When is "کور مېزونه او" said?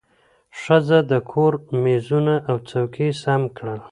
1.31-2.55